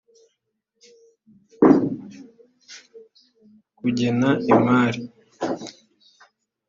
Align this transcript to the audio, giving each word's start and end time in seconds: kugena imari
kugena 3.77 4.29
imari 4.51 5.01